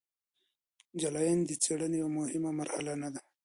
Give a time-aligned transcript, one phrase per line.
[1.01, 3.21] جلاین د څیړنې یوه مهمه مرحله نه ده.